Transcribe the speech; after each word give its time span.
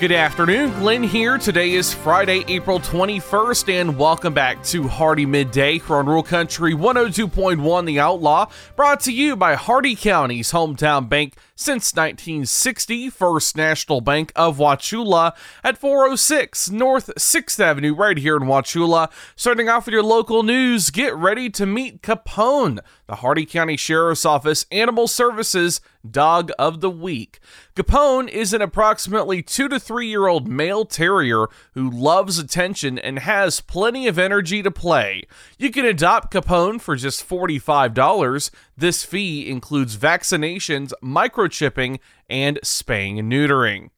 Good 0.00 0.12
afternoon, 0.12 0.70
Glenn 0.78 1.02
here. 1.02 1.38
Today 1.38 1.72
is 1.72 1.92
Friday, 1.92 2.44
April 2.46 2.78
21st, 2.78 3.80
and 3.80 3.98
welcome 3.98 4.32
back 4.32 4.62
to 4.66 4.86
Hardee 4.86 5.26
Midday 5.26 5.80
here 5.80 5.96
on 5.96 6.06
Rural 6.06 6.22
Country 6.22 6.72
102.1 6.72 7.84
The 7.84 7.98
Outlaw, 7.98 8.46
brought 8.76 9.00
to 9.00 9.12
you 9.12 9.34
by 9.34 9.56
Hardee 9.56 9.96
County's 9.96 10.52
hometown 10.52 11.08
bank 11.08 11.34
since 11.56 11.92
1960, 11.96 13.10
First 13.10 13.56
National 13.56 14.00
Bank 14.00 14.30
of 14.36 14.58
Wauchula 14.58 15.32
at 15.64 15.76
406 15.76 16.70
North 16.70 17.10
6th 17.16 17.58
Avenue, 17.58 17.92
right 17.92 18.18
here 18.18 18.36
in 18.36 18.44
Wauchula. 18.44 19.10
Starting 19.34 19.68
off 19.68 19.86
with 19.86 19.94
your 19.94 20.04
local 20.04 20.44
news, 20.44 20.90
get 20.90 21.12
ready 21.16 21.50
to 21.50 21.66
meet 21.66 22.02
Capone, 22.02 22.78
the 23.08 23.16
Hardee 23.16 23.46
County 23.46 23.76
Sheriff's 23.76 24.24
Office 24.24 24.64
Animal 24.70 25.08
Services 25.08 25.80
Dog 26.12 26.50
of 26.58 26.80
the 26.80 26.90
Week. 26.90 27.40
Capone 27.74 28.28
is 28.28 28.52
an 28.52 28.62
approximately 28.62 29.42
two 29.42 29.68
to 29.68 29.78
three 29.78 30.08
year 30.08 30.26
old 30.26 30.48
male 30.48 30.84
terrier 30.84 31.46
who 31.74 31.90
loves 31.90 32.38
attention 32.38 32.98
and 32.98 33.20
has 33.20 33.60
plenty 33.60 34.06
of 34.06 34.18
energy 34.18 34.62
to 34.62 34.70
play. 34.70 35.24
You 35.58 35.70
can 35.70 35.84
adopt 35.84 36.32
Capone 36.32 36.80
for 36.80 36.96
just 36.96 37.28
$45. 37.28 38.50
This 38.76 39.04
fee 39.04 39.48
includes 39.48 39.96
vaccinations, 39.96 40.92
microchipping, 41.02 41.98
and 42.28 42.58
spaying 42.62 43.18
and 43.18 43.30
neutering. 43.30 43.90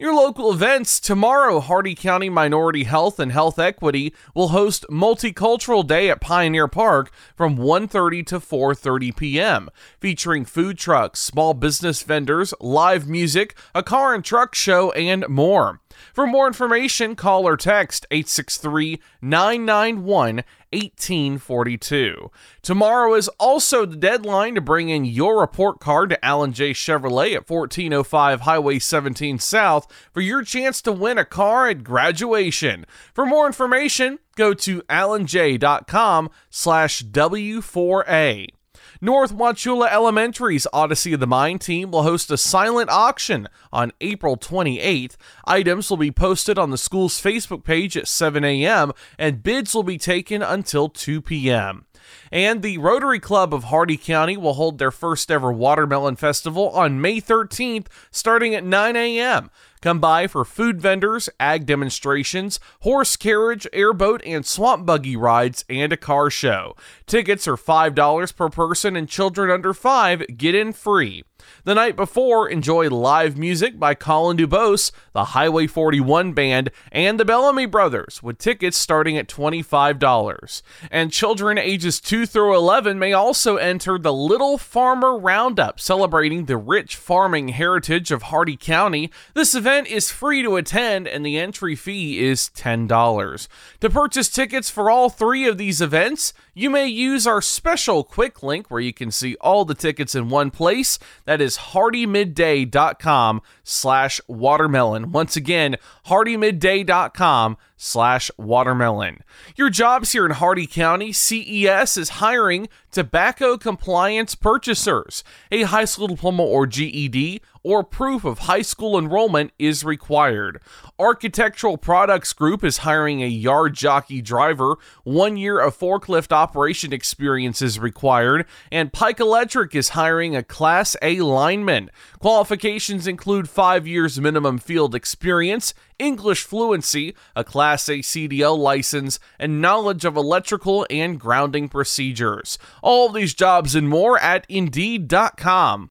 Your 0.00 0.14
local 0.14 0.52
events 0.52 1.00
tomorrow, 1.00 1.58
Hardee 1.58 1.96
County 1.96 2.30
Minority 2.30 2.84
Health 2.84 3.18
and 3.18 3.32
Health 3.32 3.58
Equity 3.58 4.14
will 4.32 4.50
host 4.50 4.86
Multicultural 4.88 5.84
Day 5.84 6.08
at 6.08 6.20
Pioneer 6.20 6.68
Park 6.68 7.10
from 7.34 7.56
1:30 7.56 8.24
to 8.26 8.38
4:30 8.38 9.16
p.m., 9.16 9.68
featuring 9.98 10.44
food 10.44 10.78
trucks, 10.78 11.18
small 11.18 11.52
business 11.52 12.04
vendors, 12.04 12.54
live 12.60 13.08
music, 13.08 13.56
a 13.74 13.82
car 13.82 14.14
and 14.14 14.24
truck 14.24 14.54
show, 14.54 14.92
and 14.92 15.28
more. 15.28 15.80
For 16.12 16.26
more 16.26 16.46
information, 16.46 17.16
call 17.16 17.46
or 17.46 17.56
text 17.56 18.06
863 18.10 19.00
991 19.22 20.44
1842. 20.70 22.30
Tomorrow 22.62 23.14
is 23.14 23.28
also 23.38 23.86
the 23.86 23.96
deadline 23.96 24.54
to 24.54 24.60
bring 24.60 24.88
in 24.90 25.04
your 25.04 25.40
report 25.40 25.80
card 25.80 26.10
to 26.10 26.24
Alan 26.24 26.52
Jay 26.52 26.72
Chevrolet 26.72 27.34
at 27.34 27.48
1405 27.48 28.42
Highway 28.42 28.78
17 28.78 29.38
South 29.38 29.86
for 30.12 30.20
your 30.20 30.42
chance 30.42 30.82
to 30.82 30.92
win 30.92 31.18
a 31.18 31.24
car 31.24 31.68
at 31.68 31.84
graduation. 31.84 32.84
For 33.14 33.24
more 33.24 33.46
information, 33.46 34.18
go 34.36 34.52
to 34.54 34.82
alanjay.com 34.82 36.30
slash 36.50 37.02
W4A. 37.02 38.57
North 39.00 39.32
Wauchula 39.32 39.88
Elementary's 39.92 40.66
Odyssey 40.72 41.12
of 41.12 41.20
the 41.20 41.26
Mind 41.26 41.60
team 41.60 41.92
will 41.92 42.02
host 42.02 42.32
a 42.32 42.36
silent 42.36 42.90
auction 42.90 43.48
on 43.72 43.92
April 44.00 44.36
28th. 44.36 45.16
Items 45.44 45.88
will 45.88 45.96
be 45.96 46.10
posted 46.10 46.58
on 46.58 46.70
the 46.70 46.78
school's 46.78 47.20
Facebook 47.22 47.62
page 47.62 47.96
at 47.96 48.08
7 48.08 48.44
a.m., 48.44 48.92
and 49.16 49.44
bids 49.44 49.72
will 49.72 49.84
be 49.84 49.98
taken 49.98 50.42
until 50.42 50.88
2 50.88 51.22
p.m. 51.22 51.86
And 52.32 52.62
the 52.62 52.78
Rotary 52.78 53.20
Club 53.20 53.54
of 53.54 53.64
Hardee 53.64 53.96
County 53.96 54.36
will 54.36 54.54
hold 54.54 54.78
their 54.78 54.90
first 54.90 55.30
ever 55.30 55.52
Watermelon 55.52 56.16
Festival 56.16 56.70
on 56.70 57.00
May 57.00 57.20
13th, 57.20 57.86
starting 58.10 58.54
at 58.54 58.64
9 58.64 58.96
a.m. 58.96 59.50
Come 59.80 60.00
by 60.00 60.26
for 60.26 60.44
food 60.44 60.80
vendors, 60.80 61.28
ag 61.38 61.64
demonstrations, 61.64 62.58
horse 62.80 63.16
carriage, 63.16 63.66
airboat, 63.72 64.22
and 64.26 64.44
swamp 64.44 64.84
buggy 64.84 65.16
rides, 65.16 65.64
and 65.68 65.92
a 65.92 65.96
car 65.96 66.30
show. 66.30 66.74
Tickets 67.06 67.46
are 67.46 67.56
$5 67.56 68.36
per 68.36 68.48
person, 68.48 68.96
and 68.96 69.08
children 69.08 69.50
under 69.50 69.72
5 69.72 70.36
get 70.36 70.54
in 70.54 70.72
free. 70.72 71.22
The 71.62 71.74
night 71.74 71.94
before, 71.94 72.48
enjoy 72.48 72.88
live 72.88 73.38
music 73.38 73.78
by 73.78 73.94
Colin 73.94 74.36
Dubose, 74.36 74.90
the 75.12 75.26
Highway 75.26 75.68
41 75.68 76.32
Band, 76.32 76.70
and 76.90 77.18
the 77.18 77.24
Bellamy 77.24 77.66
Brothers, 77.66 78.20
with 78.22 78.38
tickets 78.38 78.76
starting 78.76 79.16
at 79.16 79.28
$25. 79.28 80.62
And 80.90 81.12
children 81.12 81.56
ages 81.56 82.00
2 82.00 82.26
through 82.26 82.56
11 82.56 82.98
may 82.98 83.12
also 83.12 83.56
enter 83.56 83.98
the 83.98 84.12
Little 84.12 84.58
Farmer 84.58 85.16
Roundup, 85.16 85.78
celebrating 85.78 86.46
the 86.46 86.56
rich 86.56 86.96
farming 86.96 87.48
heritage 87.48 88.10
of 88.10 88.24
Hardee 88.24 88.56
County. 88.56 89.12
This 89.34 89.54
event 89.54 89.67
is 89.68 90.10
free 90.10 90.42
to 90.42 90.56
attend, 90.56 91.06
and 91.06 91.24
the 91.24 91.38
entry 91.38 91.74
fee 91.74 92.24
is 92.24 92.50
$10. 92.54 93.48
To 93.80 93.90
purchase 93.90 94.28
tickets 94.28 94.70
for 94.70 94.90
all 94.90 95.10
three 95.10 95.46
of 95.46 95.58
these 95.58 95.80
events, 95.80 96.32
you 96.54 96.70
may 96.70 96.86
use 96.86 97.26
our 97.26 97.42
special 97.42 98.02
quick 98.04 98.42
link 98.42 98.70
where 98.70 98.80
you 98.80 98.92
can 98.92 99.10
see 99.10 99.36
all 99.40 99.64
the 99.64 99.74
tickets 99.74 100.14
in 100.14 100.28
one 100.28 100.50
place. 100.50 100.98
That 101.24 101.40
is 101.40 101.58
hardeemidday.com 101.58 103.42
slash 103.62 104.20
watermelon. 104.26 105.12
Once 105.12 105.36
again, 105.36 105.76
hardeemidday.com 106.06 107.56
slash 107.76 108.30
watermelon. 108.36 109.22
Your 109.56 109.70
jobs 109.70 110.12
here 110.12 110.26
in 110.26 110.32
Hardee 110.32 110.66
County, 110.66 111.12
CES 111.12 111.96
is 111.96 112.08
hiring 112.08 112.68
tobacco 112.90 113.56
compliance 113.56 114.34
purchasers. 114.34 115.22
A 115.52 115.62
high 115.62 115.84
school 115.84 116.08
diploma 116.08 116.42
or 116.42 116.66
GED 116.66 117.40
or 117.68 117.84
proof 117.84 118.24
of 118.24 118.38
high 118.38 118.62
school 118.62 118.98
enrollment 118.98 119.52
is 119.58 119.84
required. 119.84 120.58
Architectural 120.98 121.76
Products 121.76 122.32
Group 122.32 122.64
is 122.64 122.78
hiring 122.78 123.22
a 123.22 123.26
yard 123.26 123.74
jockey 123.74 124.22
driver. 124.22 124.76
One 125.04 125.36
year 125.36 125.60
of 125.60 125.78
forklift 125.78 126.32
operation 126.32 126.94
experience 126.94 127.60
is 127.60 127.78
required. 127.78 128.46
And 128.72 128.90
Pike 128.90 129.20
Electric 129.20 129.74
is 129.74 129.90
hiring 129.90 130.34
a 130.34 130.42
Class 130.42 130.96
A 131.02 131.20
lineman. 131.20 131.90
Qualifications 132.20 133.06
include 133.06 133.50
five 133.50 133.86
years 133.86 134.18
minimum 134.18 134.56
field 134.56 134.94
experience, 134.94 135.74
English 135.98 136.44
fluency, 136.44 137.14
a 137.36 137.44
Class 137.44 137.86
A 137.90 137.98
CDL 137.98 138.56
license, 138.56 139.20
and 139.38 139.60
knowledge 139.60 140.06
of 140.06 140.16
electrical 140.16 140.86
and 140.88 141.20
grounding 141.20 141.68
procedures. 141.68 142.56
All 142.82 143.08
of 143.08 143.14
these 143.14 143.34
jobs 143.34 143.74
and 143.74 143.90
more 143.90 144.18
at 144.18 144.46
Indeed.com. 144.48 145.90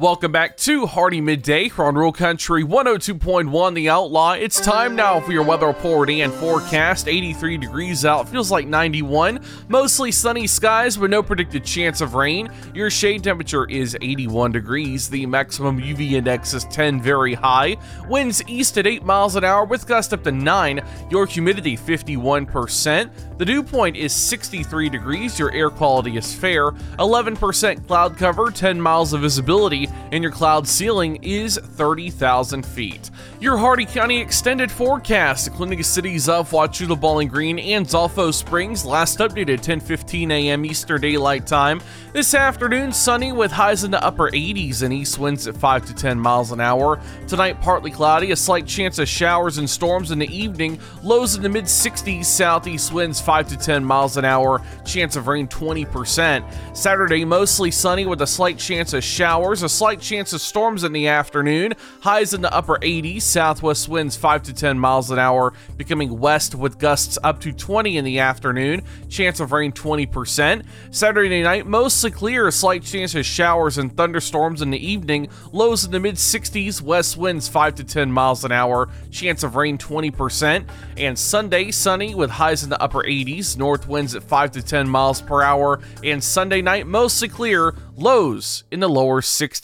Welcome 0.00 0.32
back 0.32 0.56
to 0.56 0.86
Hardee 0.86 1.20
Midday 1.20 1.68
here 1.68 1.84
on 1.84 1.94
Rural 1.94 2.10
Country 2.10 2.64
102.1 2.64 3.74
The 3.76 3.88
Outlaw. 3.90 4.32
It's 4.32 4.60
time 4.60 4.96
now 4.96 5.20
for 5.20 5.30
your 5.30 5.44
weather 5.44 5.68
report 5.68 6.10
and 6.10 6.32
forecast. 6.32 7.06
83 7.06 7.58
degrees 7.58 8.04
out, 8.04 8.28
feels 8.28 8.50
like 8.50 8.66
91. 8.66 9.38
Mostly 9.68 10.10
sunny 10.10 10.48
skies 10.48 10.98
with 10.98 11.12
no 11.12 11.22
predicted 11.22 11.64
chance 11.64 12.00
of 12.00 12.14
rain. 12.14 12.50
Your 12.74 12.90
shade 12.90 13.22
temperature 13.22 13.70
is 13.70 13.96
81 14.02 14.50
degrees. 14.50 15.08
The 15.08 15.26
maximum 15.26 15.80
UV 15.80 16.10
index 16.10 16.54
is 16.54 16.64
10, 16.64 17.00
very 17.00 17.34
high. 17.34 17.76
Winds 18.08 18.42
east 18.48 18.76
at 18.78 18.88
8 18.88 19.04
miles 19.04 19.36
an 19.36 19.44
hour 19.44 19.64
with 19.64 19.86
gusts 19.86 20.12
up 20.12 20.24
to 20.24 20.32
9. 20.32 20.80
Your 21.08 21.24
humidity 21.24 21.76
51%. 21.76 23.38
The 23.38 23.44
dew 23.44 23.62
point 23.62 23.96
is 23.96 24.12
63 24.12 24.88
degrees. 24.88 25.38
Your 25.38 25.52
air 25.52 25.70
quality 25.70 26.16
is 26.16 26.34
fair. 26.34 26.72
11% 26.98 27.86
cloud 27.86 28.16
cover, 28.16 28.50
10 28.50 28.80
miles 28.80 29.12
of 29.12 29.20
visibility 29.20 29.83
and 30.12 30.22
your 30.22 30.32
cloud 30.32 30.66
ceiling 30.66 31.18
is 31.22 31.58
30,000 31.58 32.64
feet. 32.64 33.10
Your 33.40 33.56
Hardee 33.56 33.84
County 33.84 34.20
extended 34.20 34.70
forecast, 34.70 35.48
including 35.48 35.78
the 35.78 35.84
cities 35.84 36.28
of 36.28 36.50
Wauchula, 36.50 36.98
Bowling 36.98 37.28
Green, 37.28 37.58
and 37.58 37.86
Zolfo 37.86 38.32
Springs, 38.32 38.84
last 38.84 39.18
updated 39.18 39.60
10:15 39.60 40.30
a.m. 40.30 40.64
Eastern 40.64 41.00
Daylight 41.00 41.46
Time. 41.46 41.80
This 42.12 42.32
afternoon, 42.32 42.92
sunny 42.92 43.32
with 43.32 43.50
highs 43.50 43.82
in 43.82 43.90
the 43.90 44.02
upper 44.02 44.30
80s 44.30 44.82
and 44.82 44.92
east 44.92 45.18
winds 45.18 45.48
at 45.48 45.56
5 45.56 45.86
to 45.86 45.94
10 45.94 46.18
miles 46.18 46.52
an 46.52 46.60
hour. 46.60 47.00
Tonight, 47.26 47.60
partly 47.60 47.90
cloudy, 47.90 48.30
a 48.30 48.36
slight 48.36 48.66
chance 48.66 48.98
of 48.98 49.08
showers 49.08 49.58
and 49.58 49.68
storms 49.68 50.10
in 50.10 50.18
the 50.18 50.32
evening. 50.34 50.78
Lows 51.02 51.34
in 51.34 51.42
the 51.42 51.48
mid 51.48 51.64
60s, 51.64 52.24
southeast 52.24 52.92
winds 52.92 53.20
5 53.20 53.48
to 53.48 53.56
10 53.56 53.84
miles 53.84 54.16
an 54.16 54.24
hour. 54.24 54.62
Chance 54.84 55.16
of 55.16 55.26
rain 55.26 55.48
20%. 55.48 56.44
Saturday, 56.76 57.24
mostly 57.24 57.70
sunny 57.70 58.06
with 58.06 58.22
a 58.22 58.26
slight 58.26 58.58
chance 58.58 58.92
of 58.92 59.02
showers, 59.02 59.62
a 59.62 59.68
slight 59.74 60.00
chance 60.00 60.32
of 60.32 60.40
storms 60.40 60.84
in 60.84 60.92
the 60.92 61.08
afternoon. 61.08 61.74
Highs 62.00 62.32
in 62.32 62.42
the 62.42 62.54
upper 62.54 62.76
80s, 62.76 63.22
southwest 63.22 63.88
winds 63.88 64.16
5 64.16 64.44
to 64.44 64.54
10 64.54 64.78
miles 64.78 65.10
an 65.10 65.18
hour, 65.18 65.52
becoming 65.76 66.20
west 66.20 66.54
with 66.54 66.78
gusts 66.78 67.18
up 67.24 67.40
to 67.40 67.52
20 67.52 67.96
in 67.96 68.04
the 68.04 68.20
afternoon. 68.20 68.82
Chance 69.08 69.40
of 69.40 69.50
rain 69.50 69.72
20%. 69.72 70.64
Saturday 70.92 71.42
night, 71.42 71.66
mostly 71.66 72.12
clear, 72.12 72.46
a 72.46 72.52
slight 72.52 72.84
chance 72.84 73.16
of 73.16 73.26
showers 73.26 73.76
and 73.76 73.96
thunderstorms 73.96 74.62
in 74.62 74.70
the 74.70 74.86
evening. 74.86 75.28
Lows 75.50 75.84
in 75.84 75.90
the 75.90 75.98
mid 75.98 76.14
60s, 76.14 76.80
west 76.80 77.16
winds 77.16 77.48
5 77.48 77.74
to 77.74 77.84
10 77.84 78.12
miles 78.12 78.44
an 78.44 78.52
hour. 78.52 78.88
Chance 79.10 79.42
of 79.42 79.56
rain 79.56 79.76
20%. 79.76 80.68
And 80.96 81.18
Sunday, 81.18 81.72
sunny 81.72 82.14
with 82.14 82.30
highs 82.30 82.62
in 82.62 82.70
the 82.70 82.80
upper 82.80 83.02
80s, 83.02 83.58
north 83.58 83.88
winds 83.88 84.14
at 84.14 84.22
5 84.22 84.52
to 84.52 84.62
10 84.62 84.88
miles 84.88 85.20
per 85.20 85.42
hour. 85.42 85.80
And 86.04 86.22
Sunday 86.22 86.62
night, 86.62 86.86
mostly 86.86 87.28
clear, 87.28 87.74
lows 87.96 88.62
in 88.70 88.78
the 88.78 88.88
lower 88.88 89.20
60s. 89.20 89.63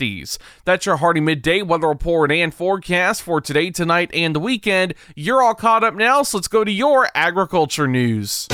That's 0.64 0.86
your 0.86 0.96
Hardee 0.96 1.20
Midday 1.20 1.62
weather 1.62 1.88
report 1.88 2.32
and 2.32 2.54
forecast 2.54 3.22
for 3.22 3.40
today, 3.40 3.70
tonight, 3.70 4.10
and 4.14 4.34
the 4.34 4.40
weekend. 4.40 4.94
You're 5.14 5.42
all 5.42 5.54
caught 5.54 5.84
up 5.84 5.94
now, 5.94 6.22
so 6.22 6.38
let's 6.38 6.48
go 6.48 6.64
to 6.64 6.72
your 6.72 7.08
agriculture 7.14 7.86
news. 7.86 8.48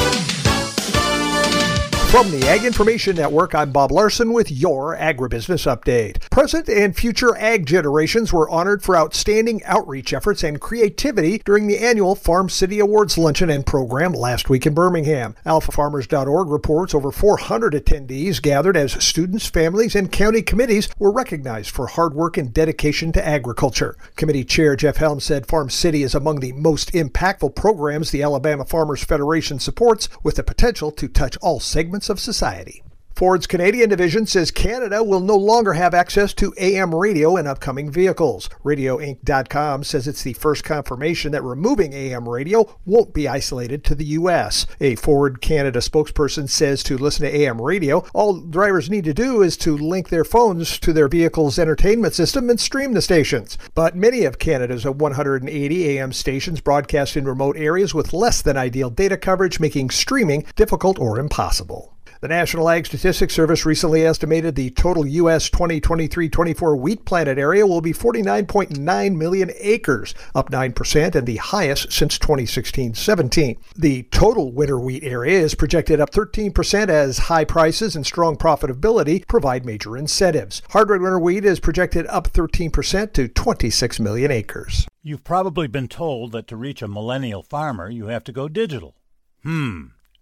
From 2.11 2.31
the 2.31 2.49
Ag 2.49 2.65
Information 2.65 3.17
Network, 3.17 3.53
I'm 3.53 3.73
Bob 3.73 3.91
Larson 3.91 4.33
with 4.33 4.51
your 4.51 4.97
Agribusiness 4.97 5.67
Update. 5.67 6.31
Present 6.31 6.69
and 6.69 6.97
future 6.97 7.37
ag 7.37 7.67
generations 7.67 8.33
were 8.33 8.49
honored 8.49 8.83
for 8.83 8.97
outstanding 8.97 9.63
outreach 9.65 10.13
efforts 10.13 10.45
and 10.45 10.61
creativity 10.61 11.43
during 11.45 11.67
the 11.67 11.79
annual 11.79 12.15
Farm 12.15 12.49
City 12.49 12.79
Awards 12.79 13.19
luncheon 13.19 13.51
and 13.51 13.67
program 13.67 14.13
last 14.13 14.49
week 14.49 14.67
in 14.67 14.73
Birmingham. 14.73 15.35
AlfaFarmers.org 15.45 16.49
reports 16.49 16.95
over 16.95 17.11
400 17.11 17.75
attendees 17.75 18.41
gathered 18.41 18.77
as 18.77 19.05
students, 19.05 19.47
families, 19.47 19.97
and 19.97 20.13
county 20.13 20.43
committees 20.43 20.89
were 21.01 21.13
recognized 21.13 21.71
for 21.71 21.89
hard 21.89 22.15
work 22.15 22.39
and 22.39 22.55
dedication 22.55 23.11
to 23.13 23.27
agriculture. 23.27 23.97
Committee 24.15 24.45
Chair 24.45 24.77
Jeff 24.77 24.99
Helm 24.99 25.19
said 25.19 25.47
Farm 25.47 25.69
City 25.69 26.05
is 26.05 26.15
among 26.15 26.39
the 26.39 26.53
most 26.53 26.93
impactful 26.93 27.57
programs 27.57 28.11
the 28.13 28.23
Alabama 28.23 28.65
Farmers 28.65 29.05
Federation 29.05 29.59
supports, 29.59 30.09
with 30.23 30.37
the 30.37 30.45
potential 30.45 30.93
to 30.93 31.09
touch 31.09 31.37
all 31.39 31.59
segments 31.59 31.96
of 32.09 32.21
society. 32.21 32.83
Ford's 33.17 33.47
Canadian 33.47 33.89
division 33.89 34.27
says 34.27 34.51
Canada 34.51 35.03
will 35.03 35.21
no 35.21 35.37
longer 35.37 35.73
have 35.73 35.95
access 35.95 36.35
to 36.35 36.53
AM 36.59 36.95
radio 36.95 37.39
in 37.39 37.47
upcoming 37.47 37.91
vehicles. 37.91 38.51
RadioInk.com 38.63 39.85
says 39.85 40.07
it's 40.07 40.23
the 40.23 40.35
first 40.35 40.65
confirmation 40.65 41.33
that 41.33 41.43
removing 41.43 41.95
AM 41.95 42.29
radio 42.29 42.79
won't 42.85 43.15
be 43.15 43.27
isolated 43.27 43.85
to 43.85 43.95
the 43.95 44.05
U.S. 44.05 44.67
A 44.83 44.97
Ford 44.97 45.41
Canada 45.41 45.79
spokesperson 45.79 46.47
says 46.47 46.83
to 46.83 46.99
listen 46.99 47.25
to 47.25 47.35
AM 47.35 47.59
radio, 47.59 48.05
all 48.13 48.39
drivers 48.39 48.91
need 48.91 49.05
to 49.05 49.15
do 49.15 49.41
is 49.41 49.57
to 49.57 49.79
link 49.79 50.11
their 50.11 50.23
phones 50.23 50.79
to 50.81 50.93
their 50.93 51.09
vehicle's 51.09 51.59
entertainment 51.59 52.13
system 52.13 52.51
and 52.51 52.61
stream 52.61 52.93
the 52.93 53.01
stations. 53.01 53.57
But 53.75 53.97
many 53.97 54.27
of 54.27 54.39
Canada's 54.39 54.85
180 54.85 55.89
AM 55.89 56.13
stations 56.13 56.61
broadcast 56.61 57.17
in 57.17 57.25
remote 57.25 57.57
areas 57.57 57.95
with 57.95 58.13
less 58.13 58.43
than 58.43 58.59
ideal 58.59 58.91
data 58.91 59.17
coverage, 59.17 59.59
making 59.59 59.89
streaming 59.89 60.45
difficult 60.55 60.99
or 60.99 61.19
impossible. 61.19 61.96
The 62.27 62.35
National 62.35 62.69
Ag 62.69 62.87
Statistics 62.87 63.37
Service 63.37 63.65
recently 63.65 64.05
estimated 64.05 64.57
the 64.57 64.71
total 64.71 65.07
U.S. 65.07 65.49
2023 65.49 66.29
24 66.29 66.77
wheat 66.77 67.05
planted 67.05 67.39
area 67.39 67.65
will 67.65 67.81
be 67.81 67.93
49.9 67.93 69.17
million 69.17 69.53
acres, 69.61 70.13
up 70.35 70.51
9% 70.51 71.15
and 71.15 71.25
the 71.25 71.37
highest 71.37 71.93
since 71.93 72.19
2016 72.19 72.95
17. 72.95 73.61
The 73.77 74.03
total 74.11 74.51
winter 74.51 74.81
wheat 74.81 75.05
area 75.05 75.39
is 75.39 75.55
projected 75.55 76.01
up 76.01 76.11
13% 76.11 76.89
as 76.89 77.19
high 77.19 77.45
prices 77.45 77.95
and 77.95 78.05
strong 78.05 78.37
profitability 78.37 79.25
provide 79.29 79.65
major 79.65 79.97
incentives. 79.97 80.63
Hard 80.71 80.91
red 80.91 81.03
winter 81.03 81.21
wheat 81.21 81.45
is 81.45 81.61
projected 81.61 82.09
up 82.09 82.33
13% 82.33 83.13
to 83.13 83.29
26 83.29 84.01
million 84.01 84.33
acres. 84.33 84.89
You've 85.01 85.23
probably 85.23 85.69
been 85.69 85.87
told 85.87 86.33
that 86.33 86.49
to 86.49 86.57
reach 86.57 86.83
a 86.83 86.89
millennial 86.89 87.45
farmer, 87.45 87.89
you 87.89 88.07
have 88.07 88.25
to 88.25 88.33
go 88.33 88.49
digital. 88.49 88.97
Hmm. 89.45 89.91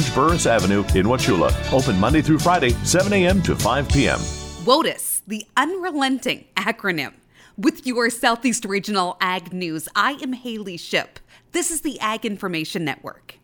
George 0.00 0.14
Burris 0.14 0.46
Avenue 0.46 0.80
in 0.94 1.06
Wauchula. 1.06 1.52
Open 1.72 1.98
Monday 2.00 2.22
through 2.22 2.38
Friday, 2.38 2.70
7 2.84 3.12
a.m. 3.12 3.42
to 3.42 3.54
5 3.54 3.88
p.m. 3.88 4.18
WOTUS, 4.64 5.20
the 5.26 5.46
unrelenting 5.58 6.46
acronym. 6.56 7.12
With 7.58 7.86
your 7.86 8.08
Southeast 8.08 8.64
Regional 8.64 9.18
Ag 9.20 9.52
News, 9.52 9.88
I 9.94 10.12
am 10.22 10.32
Haley 10.32 10.78
Ship. 10.78 11.18
This 11.52 11.70
is 11.70 11.82
the 11.82 12.00
Ag 12.00 12.24
Information 12.24 12.82
Network. 12.82 13.39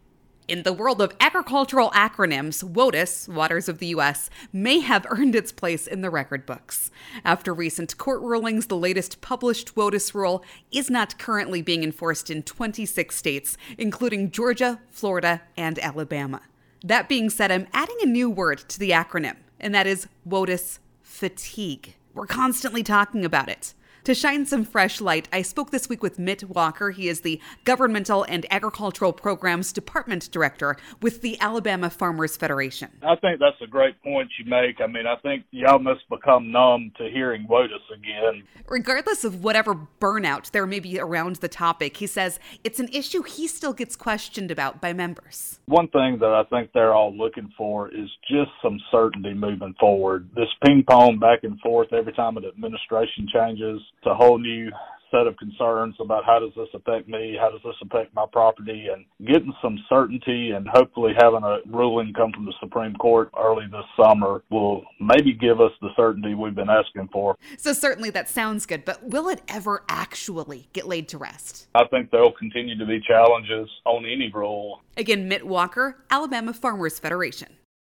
In 0.48 0.62
the 0.62 0.72
world 0.72 1.02
of 1.02 1.12
agricultural 1.18 1.90
acronyms, 1.90 2.62
WOTUS, 2.62 3.28
Waters 3.28 3.68
of 3.68 3.78
the 3.78 3.88
U.S., 3.88 4.30
may 4.52 4.78
have 4.78 5.04
earned 5.10 5.34
its 5.34 5.50
place 5.50 5.88
in 5.88 6.02
the 6.02 6.10
record 6.10 6.46
books. 6.46 6.92
After 7.24 7.52
recent 7.52 7.98
court 7.98 8.20
rulings, 8.20 8.66
the 8.66 8.76
latest 8.76 9.20
published 9.20 9.74
WOTUS 9.74 10.14
rule 10.14 10.44
is 10.70 10.88
not 10.88 11.18
currently 11.18 11.62
being 11.62 11.82
enforced 11.82 12.30
in 12.30 12.44
26 12.44 13.16
states, 13.16 13.56
including 13.76 14.30
Georgia, 14.30 14.80
Florida, 14.88 15.42
and 15.56 15.80
Alabama. 15.80 16.42
That 16.84 17.08
being 17.08 17.28
said, 17.28 17.50
I'm 17.50 17.66
adding 17.72 17.96
a 18.00 18.06
new 18.06 18.30
word 18.30 18.58
to 18.68 18.78
the 18.78 18.90
acronym, 18.90 19.38
and 19.58 19.74
that 19.74 19.88
is 19.88 20.06
WOTUS 20.28 20.78
fatigue. 21.02 21.96
We're 22.14 22.26
constantly 22.26 22.84
talking 22.84 23.24
about 23.24 23.48
it. 23.48 23.74
To 24.06 24.14
shine 24.14 24.46
some 24.46 24.64
fresh 24.64 25.00
light, 25.00 25.26
I 25.32 25.42
spoke 25.42 25.72
this 25.72 25.88
week 25.88 26.00
with 26.00 26.16
Mitt 26.16 26.44
Walker. 26.44 26.92
He 26.92 27.08
is 27.08 27.22
the 27.22 27.40
Governmental 27.64 28.22
and 28.28 28.46
Agricultural 28.52 29.12
Programs 29.12 29.72
Department 29.72 30.30
Director 30.30 30.76
with 31.02 31.22
the 31.22 31.36
Alabama 31.40 31.90
Farmers 31.90 32.36
Federation. 32.36 32.88
I 33.02 33.16
think 33.16 33.40
that's 33.40 33.60
a 33.60 33.66
great 33.66 34.00
point 34.04 34.30
you 34.38 34.48
make. 34.48 34.80
I 34.80 34.86
mean, 34.86 35.08
I 35.08 35.16
think 35.16 35.42
y'all 35.50 35.80
must 35.80 36.08
become 36.08 36.52
numb 36.52 36.92
to 36.98 37.10
hearing 37.10 37.48
WOTUS 37.48 37.80
again. 37.92 38.44
Regardless 38.68 39.24
of 39.24 39.42
whatever 39.42 39.88
burnout 40.00 40.52
there 40.52 40.68
may 40.68 40.78
be 40.78 41.00
around 41.00 41.36
the 41.36 41.48
topic, 41.48 41.96
he 41.96 42.06
says 42.06 42.38
it's 42.62 42.78
an 42.78 42.88
issue 42.92 43.24
he 43.24 43.48
still 43.48 43.72
gets 43.72 43.96
questioned 43.96 44.52
about 44.52 44.80
by 44.80 44.92
members. 44.92 45.58
One 45.66 45.88
thing 45.88 46.18
that 46.20 46.30
I 46.30 46.44
think 46.44 46.70
they're 46.72 46.94
all 46.94 47.12
looking 47.12 47.52
for 47.58 47.88
is 47.88 48.08
just 48.30 48.52
some 48.62 48.78
certainty 48.92 49.34
moving 49.34 49.74
forward. 49.80 50.30
This 50.36 50.46
ping 50.64 50.84
pong 50.88 51.18
back 51.18 51.40
and 51.42 51.58
forth 51.58 51.92
every 51.92 52.12
time 52.12 52.36
an 52.36 52.44
administration 52.44 53.26
changes 53.34 53.80
it's 53.98 54.06
a 54.06 54.14
whole 54.14 54.38
new 54.38 54.70
set 55.10 55.26
of 55.26 55.36
concerns 55.36 55.94
about 56.00 56.24
how 56.24 56.38
does 56.38 56.50
this 56.56 56.68
affect 56.74 57.08
me, 57.08 57.36
how 57.40 57.50
does 57.50 57.60
this 57.64 57.74
affect 57.82 58.14
my 58.14 58.26
property, 58.32 58.86
and 58.92 59.04
getting 59.26 59.54
some 59.62 59.78
certainty 59.88 60.50
and 60.50 60.66
hopefully 60.68 61.12
having 61.18 61.42
a 61.44 61.58
ruling 61.66 62.12
come 62.12 62.32
from 62.32 62.44
the 62.44 62.52
Supreme 62.60 62.94
Court 62.94 63.30
early 63.38 63.66
this 63.70 63.84
summer 64.00 64.42
will 64.50 64.82
maybe 65.00 65.32
give 65.32 65.60
us 65.60 65.70
the 65.80 65.88
certainty 65.96 66.34
we've 66.34 66.54
been 66.54 66.70
asking 66.70 67.08
for. 67.12 67.36
So 67.56 67.72
certainly 67.72 68.10
that 68.10 68.28
sounds 68.28 68.66
good, 68.66 68.84
but 68.84 69.02
will 69.02 69.28
it 69.28 69.42
ever 69.48 69.84
actually 69.88 70.68
get 70.72 70.86
laid 70.86 71.08
to 71.08 71.18
rest? 71.18 71.68
I 71.74 71.84
think 71.86 72.10
there'll 72.10 72.32
continue 72.32 72.76
to 72.76 72.86
be 72.86 73.00
challenges 73.06 73.68
on 73.84 74.04
any 74.04 74.30
rule. 74.32 74.82
Again, 74.96 75.28
Mitt 75.28 75.46
Walker, 75.46 76.04
Alabama 76.10 76.52
Farmers 76.52 76.98
Federation. 76.98 77.48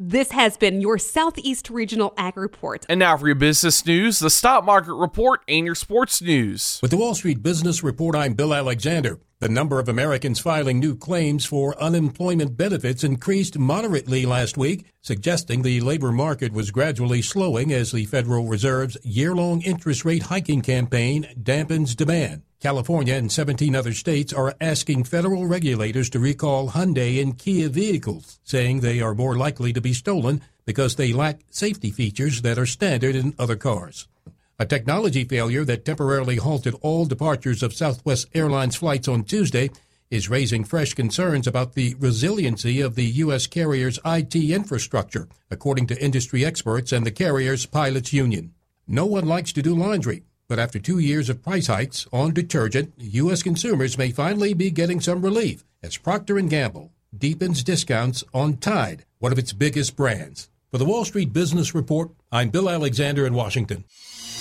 This 0.00 0.32
has 0.32 0.56
been 0.56 0.80
your 0.80 0.98
Southeast 0.98 1.70
Regional 1.70 2.14
Ag 2.16 2.36
Report. 2.36 2.84
And 2.88 2.98
now 2.98 3.16
for 3.16 3.28
your 3.28 3.36
business 3.36 3.86
news, 3.86 4.18
the 4.18 4.28
stock 4.28 4.64
market 4.64 4.92
report, 4.92 5.42
and 5.46 5.64
your 5.64 5.76
sports 5.76 6.20
news. 6.20 6.80
With 6.82 6.90
the 6.90 6.96
Wall 6.96 7.14
Street 7.14 7.44
Business 7.44 7.84
Report, 7.84 8.16
I'm 8.16 8.34
Bill 8.34 8.52
Alexander. 8.52 9.20
The 9.44 9.50
number 9.50 9.78
of 9.78 9.90
Americans 9.90 10.40
filing 10.40 10.80
new 10.80 10.96
claims 10.96 11.44
for 11.44 11.78
unemployment 11.78 12.56
benefits 12.56 13.04
increased 13.04 13.58
moderately 13.58 14.24
last 14.24 14.56
week, 14.56 14.86
suggesting 15.02 15.60
the 15.60 15.82
labor 15.82 16.12
market 16.12 16.50
was 16.50 16.70
gradually 16.70 17.20
slowing 17.20 17.70
as 17.70 17.92
the 17.92 18.06
Federal 18.06 18.46
Reserve's 18.46 18.96
year 19.04 19.34
long 19.34 19.60
interest 19.60 20.02
rate 20.02 20.22
hiking 20.22 20.62
campaign 20.62 21.28
dampens 21.38 21.94
demand. 21.94 22.40
California 22.58 23.16
and 23.16 23.30
17 23.30 23.76
other 23.76 23.92
states 23.92 24.32
are 24.32 24.54
asking 24.62 25.04
federal 25.04 25.46
regulators 25.46 26.08
to 26.08 26.18
recall 26.18 26.70
Hyundai 26.70 27.20
and 27.20 27.36
Kia 27.36 27.68
vehicles, 27.68 28.40
saying 28.44 28.80
they 28.80 29.02
are 29.02 29.14
more 29.14 29.36
likely 29.36 29.74
to 29.74 29.80
be 29.82 29.92
stolen 29.92 30.40
because 30.64 30.96
they 30.96 31.12
lack 31.12 31.40
safety 31.50 31.90
features 31.90 32.40
that 32.40 32.58
are 32.58 32.64
standard 32.64 33.14
in 33.14 33.34
other 33.38 33.56
cars. 33.56 34.08
A 34.56 34.64
technology 34.64 35.24
failure 35.24 35.64
that 35.64 35.84
temporarily 35.84 36.36
halted 36.36 36.76
all 36.80 37.06
departures 37.06 37.60
of 37.60 37.74
Southwest 37.74 38.28
Airlines 38.34 38.76
flights 38.76 39.08
on 39.08 39.24
Tuesday 39.24 39.68
is 40.12 40.30
raising 40.30 40.62
fresh 40.62 40.94
concerns 40.94 41.48
about 41.48 41.72
the 41.72 41.96
resiliency 41.98 42.80
of 42.80 42.94
the 42.94 43.04
U.S. 43.04 43.48
carrier's 43.48 43.98
IT 44.04 44.36
infrastructure, 44.36 45.28
according 45.50 45.88
to 45.88 46.00
industry 46.00 46.44
experts 46.44 46.92
and 46.92 47.04
the 47.04 47.10
carrier's 47.10 47.66
pilots 47.66 48.12
union. 48.12 48.54
No 48.86 49.06
one 49.06 49.26
likes 49.26 49.52
to 49.54 49.62
do 49.62 49.74
laundry, 49.74 50.22
but 50.46 50.60
after 50.60 50.78
two 50.78 51.00
years 51.00 51.28
of 51.28 51.42
price 51.42 51.66
hikes 51.66 52.06
on 52.12 52.32
detergent, 52.32 52.92
U.S. 52.98 53.42
consumers 53.42 53.98
may 53.98 54.12
finally 54.12 54.54
be 54.54 54.70
getting 54.70 55.00
some 55.00 55.22
relief 55.22 55.64
as 55.82 55.96
Procter 55.96 56.40
& 56.40 56.42
Gamble 56.42 56.92
deepens 57.16 57.64
discounts 57.64 58.22
on 58.32 58.58
Tide, 58.58 59.04
one 59.18 59.32
of 59.32 59.38
its 59.38 59.52
biggest 59.52 59.96
brands. 59.96 60.48
For 60.70 60.78
the 60.78 60.84
Wall 60.84 61.04
Street 61.04 61.32
Business 61.32 61.74
Report, 61.74 62.10
I'm 62.30 62.50
Bill 62.50 62.70
Alexander 62.70 63.26
in 63.26 63.34
Washington. 63.34 63.84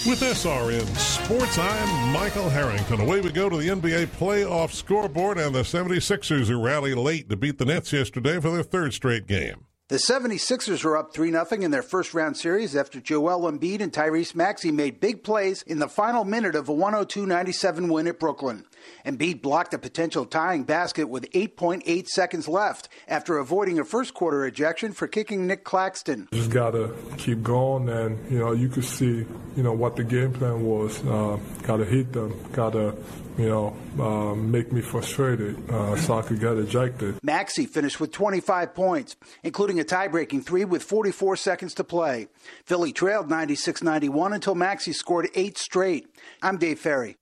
With 0.05 0.19
SRN 0.19 0.85
Sports, 0.97 1.57
I'm 1.57 2.11
Michael 2.11 2.49
Harrington. 2.49 2.99
Away 2.99 3.21
we 3.21 3.31
go 3.31 3.47
to 3.47 3.55
the 3.55 3.69
NBA 3.69 4.07
playoff 4.07 4.73
scoreboard 4.73 5.37
and 5.37 5.55
the 5.55 5.61
76ers 5.61 6.47
who 6.47 6.61
rally 6.61 6.93
late 6.93 7.29
to 7.29 7.37
beat 7.37 7.57
the 7.57 7.63
Nets 7.63 7.93
yesterday 7.93 8.37
for 8.41 8.51
their 8.51 8.63
third 8.63 8.93
straight 8.93 9.27
game. 9.27 9.63
The 9.93 9.99
76ers 9.99 10.83
were 10.83 10.97
up 10.97 11.13
3 11.13 11.29
0 11.29 11.45
in 11.61 11.69
their 11.69 11.83
first 11.83 12.15
round 12.15 12.35
series 12.35 12.75
after 12.75 12.99
Joel 12.99 13.41
Embiid 13.41 13.79
and 13.79 13.93
Tyrese 13.93 14.33
Maxey 14.33 14.71
made 14.71 14.99
big 14.99 15.21
plays 15.21 15.61
in 15.67 15.77
the 15.77 15.87
final 15.87 16.25
minute 16.25 16.55
of 16.55 16.67
a 16.67 16.73
102 16.73 17.27
97 17.27 17.87
win 17.89 18.07
at 18.07 18.19
Brooklyn. 18.19 18.65
Embiid 19.05 19.43
blocked 19.43 19.71
a 19.75 19.77
potential 19.77 20.25
tying 20.25 20.63
basket 20.63 21.09
with 21.09 21.29
8.8 21.29 22.07
seconds 22.07 22.47
left 22.47 22.89
after 23.07 23.37
avoiding 23.37 23.77
a 23.77 23.85
first 23.85 24.15
quarter 24.15 24.47
ejection 24.47 24.93
for 24.93 25.07
kicking 25.07 25.45
Nick 25.45 25.63
Claxton. 25.63 26.27
Just 26.33 26.49
got 26.49 26.71
to 26.71 26.95
keep 27.19 27.43
going, 27.43 27.87
and, 27.87 28.31
you 28.31 28.39
know, 28.39 28.51
you 28.51 28.69
could 28.69 28.85
see, 28.85 29.27
you 29.55 29.61
know, 29.61 29.73
what 29.73 29.95
the 29.95 30.03
game 30.03 30.33
plan 30.33 30.65
was. 30.65 31.05
Uh, 31.05 31.37
got 31.61 31.77
to 31.77 31.85
hit 31.85 32.13
them, 32.13 32.33
got 32.51 32.71
to 32.71 32.95
you 33.37 33.47
know, 33.47 33.75
uh, 33.99 34.35
make 34.35 34.71
me 34.71 34.81
frustrated 34.81 35.69
uh, 35.69 35.95
so 35.95 36.19
I 36.19 36.21
could 36.21 36.39
get 36.39 36.57
ejected. 36.57 37.19
Maxey 37.23 37.65
finished 37.65 37.99
with 37.99 38.11
25 38.11 38.73
points, 38.75 39.15
including 39.43 39.79
a 39.79 39.83
tie-breaking 39.83 40.41
three 40.41 40.65
with 40.65 40.83
44 40.83 41.35
seconds 41.35 41.73
to 41.75 41.83
play. 41.83 42.27
Philly 42.65 42.91
trailed 42.91 43.29
96-91 43.29 44.35
until 44.35 44.55
Maxey 44.55 44.93
scored 44.93 45.29
eight 45.35 45.57
straight. 45.57 46.07
I'm 46.41 46.57
Dave 46.57 46.79
Ferry. 46.79 47.17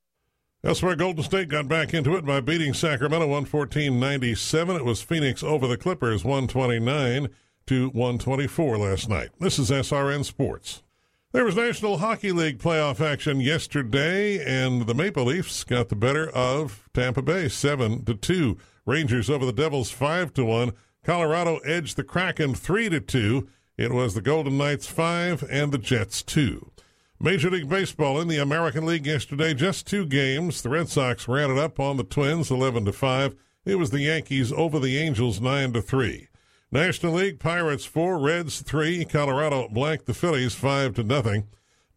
That's 0.63 0.83
where 0.83 0.95
Golden 0.95 1.23
State 1.23 1.49
got 1.49 1.67
back 1.67 1.93
into 1.93 2.15
it 2.15 2.25
by 2.25 2.39
beating 2.39 2.73
Sacramento 2.73 3.27
114-97. 3.27 4.75
It 4.75 4.85
was 4.85 5.01
Phoenix 5.01 5.41
over 5.43 5.67
the 5.67 5.77
Clippers 5.77 6.23
129. 6.23 7.29
to 7.67 7.89
124 7.89 8.77
last 8.77 9.07
night. 9.07 9.29
This 9.39 9.57
is 9.59 9.69
SRN 9.69 10.25
Sports. 10.25 10.81
There 11.33 11.45
was 11.45 11.55
National 11.55 11.99
Hockey 11.99 12.33
League 12.33 12.59
playoff 12.59 12.99
action 12.99 13.39
yesterday, 13.39 14.43
and 14.43 14.85
the 14.85 14.93
Maple 14.93 15.23
Leafs 15.23 15.63
got 15.63 15.87
the 15.87 15.95
better 15.95 16.29
of 16.29 16.89
Tampa 16.93 17.21
Bay, 17.21 17.47
seven 17.47 18.03
to 18.03 18.15
two. 18.15 18.57
Rangers 18.85 19.29
over 19.29 19.45
the 19.45 19.53
Devils, 19.53 19.91
five 19.91 20.33
to 20.33 20.43
one. 20.43 20.73
Colorado 21.05 21.59
edged 21.59 21.95
the 21.95 22.03
Kraken 22.03 22.53
three 22.53 22.89
to 22.89 22.99
two. 22.99 23.47
It 23.77 23.93
was 23.93 24.13
the 24.13 24.21
Golden 24.21 24.57
Knights 24.57 24.87
five 24.87 25.41
and 25.49 25.71
the 25.71 25.77
Jets 25.77 26.21
two. 26.21 26.69
Major 27.17 27.49
League 27.49 27.69
Baseball 27.69 28.19
in 28.19 28.27
the 28.27 28.39
American 28.39 28.85
League 28.85 29.05
yesterday, 29.05 29.53
just 29.53 29.87
two 29.87 30.05
games. 30.05 30.61
The 30.61 30.67
Red 30.67 30.89
Sox 30.89 31.29
ran 31.29 31.49
it 31.49 31.57
up 31.57 31.79
on 31.79 31.95
the 31.95 32.03
Twins, 32.03 32.51
eleven 32.51 32.83
to 32.83 32.91
five. 32.91 33.37
It 33.63 33.75
was 33.75 33.91
the 33.91 34.01
Yankees 34.01 34.51
over 34.51 34.79
the 34.79 34.97
Angels, 34.97 35.39
nine 35.39 35.71
to 35.71 35.81
three. 35.81 36.27
National 36.73 37.15
League 37.15 37.37
Pirates 37.37 37.83
four, 37.83 38.17
Reds 38.17 38.61
three, 38.61 39.03
Colorado 39.03 39.67
blanked 39.67 40.05
the 40.05 40.13
Phillies 40.13 40.55
five 40.55 40.95
to 40.95 41.03
nothing. 41.03 41.47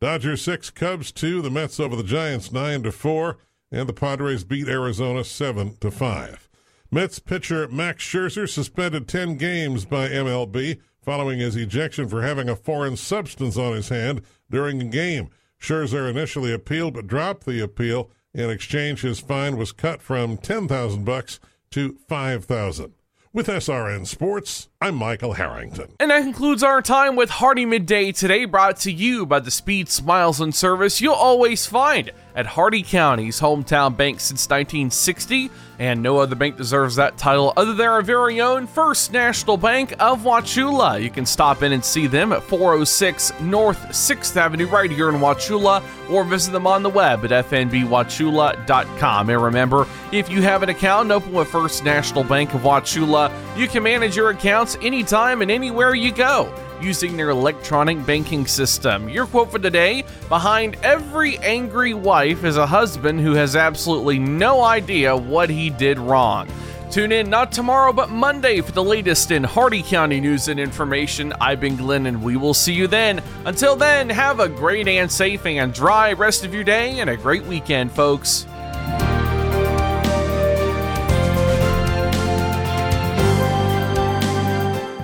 Dodgers 0.00 0.42
six, 0.42 0.68
Cubs 0.68 1.12
two, 1.12 1.40
the 1.40 1.50
Mets 1.50 1.78
over 1.78 1.94
the 1.94 2.02
Giants 2.02 2.50
nine 2.50 2.82
to 2.82 2.90
four, 2.90 3.38
and 3.70 3.88
the 3.88 3.92
Padres 3.92 4.42
beat 4.42 4.66
Arizona 4.66 5.22
seven 5.22 5.76
to 5.76 5.92
five. 5.92 6.48
Mets 6.90 7.20
pitcher 7.20 7.68
Max 7.68 8.02
Scherzer 8.02 8.48
suspended 8.48 9.06
ten 9.06 9.36
games 9.36 9.84
by 9.84 10.08
MLB 10.08 10.80
following 11.00 11.38
his 11.38 11.54
ejection 11.54 12.08
for 12.08 12.22
having 12.22 12.48
a 12.48 12.56
foreign 12.56 12.96
substance 12.96 13.56
on 13.56 13.74
his 13.74 13.90
hand 13.90 14.22
during 14.50 14.82
a 14.82 14.86
game. 14.86 15.30
Scherzer 15.60 16.10
initially 16.10 16.52
appealed 16.52 16.94
but 16.94 17.06
dropped 17.06 17.46
the 17.46 17.60
appeal. 17.60 18.10
In 18.32 18.50
exchange, 18.50 19.02
his 19.02 19.20
fine 19.20 19.56
was 19.56 19.70
cut 19.70 20.02
from 20.02 20.36
ten 20.36 20.66
thousand 20.66 21.04
bucks 21.04 21.38
to 21.70 21.96
five 22.08 22.44
thousand. 22.44 22.94
With 23.34 23.48
SRN 23.48 24.06
Sports, 24.06 24.68
I'm 24.80 24.94
Michael 24.94 25.32
Harrington. 25.32 25.96
And 25.98 26.12
that 26.12 26.22
concludes 26.22 26.62
our 26.62 26.80
time 26.80 27.16
with 27.16 27.30
Hardee 27.30 27.66
Midday 27.66 28.12
today, 28.12 28.44
brought 28.44 28.76
to 28.82 28.92
you 28.92 29.26
by 29.26 29.40
the 29.40 29.50
speed, 29.50 29.88
smiles, 29.88 30.40
and 30.40 30.54
service 30.54 31.00
you'll 31.00 31.14
always 31.14 31.66
find 31.66 32.12
at 32.34 32.46
Hardee 32.46 32.82
County's 32.82 33.40
hometown 33.40 33.96
bank 33.96 34.18
since 34.18 34.48
1960, 34.48 35.50
and 35.78 36.02
no 36.02 36.18
other 36.18 36.34
bank 36.34 36.56
deserves 36.56 36.96
that 36.96 37.16
title 37.16 37.52
other 37.56 37.74
than 37.74 37.86
our 37.86 38.02
very 38.02 38.40
own 38.40 38.66
First 38.66 39.12
National 39.12 39.56
Bank 39.56 39.92
of 40.00 40.22
Wauchula. 40.22 41.00
You 41.00 41.10
can 41.10 41.26
stop 41.26 41.62
in 41.62 41.72
and 41.72 41.84
see 41.84 42.06
them 42.06 42.32
at 42.32 42.42
406 42.42 43.40
North 43.40 43.78
6th 43.88 44.36
Avenue 44.36 44.66
right 44.66 44.90
here 44.90 45.08
in 45.08 45.16
Wauchula, 45.16 45.82
or 46.10 46.24
visit 46.24 46.50
them 46.52 46.66
on 46.66 46.82
the 46.82 46.90
web 46.90 47.24
at 47.24 47.46
fnbwauchula.com. 47.46 49.30
And 49.30 49.42
remember, 49.42 49.86
if 50.12 50.28
you 50.28 50.42
have 50.42 50.62
an 50.62 50.68
account 50.68 51.10
open 51.10 51.32
with 51.32 51.48
First 51.48 51.84
National 51.84 52.24
Bank 52.24 52.54
of 52.54 52.62
Wauchula, 52.62 53.32
you 53.56 53.68
can 53.68 53.84
manage 53.84 54.16
your 54.16 54.30
accounts 54.30 54.76
anytime 54.82 55.42
and 55.42 55.50
anywhere 55.50 55.94
you 55.94 56.12
go 56.12 56.52
using 56.84 57.16
their 57.16 57.30
electronic 57.30 58.04
banking 58.04 58.46
system. 58.46 59.08
Your 59.08 59.26
quote 59.26 59.50
for 59.50 59.58
today 59.58 60.04
Behind 60.28 60.76
every 60.82 61.38
angry 61.38 61.94
wife 61.94 62.44
is 62.44 62.56
a 62.56 62.66
husband 62.66 63.20
who 63.20 63.32
has 63.32 63.56
absolutely 63.56 64.18
no 64.18 64.62
idea 64.62 65.16
what 65.16 65.48
he 65.50 65.70
did 65.70 65.98
wrong. 65.98 66.48
Tune 66.90 67.10
in 67.10 67.28
not 67.28 67.50
tomorrow, 67.50 67.92
but 67.92 68.10
Monday 68.10 68.60
for 68.60 68.70
the 68.70 68.84
latest 68.84 69.32
in 69.32 69.42
Hardee 69.42 69.82
County 69.82 70.20
news 70.20 70.46
and 70.46 70.60
information. 70.60 71.32
I've 71.40 71.60
been 71.60 71.76
Glenn, 71.76 72.06
and 72.06 72.22
we 72.22 72.36
will 72.36 72.54
see 72.54 72.72
you 72.72 72.86
then. 72.86 73.20
Until 73.46 73.74
then, 73.74 74.08
have 74.10 74.38
a 74.38 74.48
great 74.48 74.86
and 74.86 75.10
safe 75.10 75.44
and 75.44 75.74
dry 75.74 76.12
rest 76.12 76.44
of 76.44 76.54
your 76.54 76.62
day 76.62 77.00
and 77.00 77.10
a 77.10 77.16
great 77.16 77.44
weekend, 77.46 77.90
folks. 77.90 78.46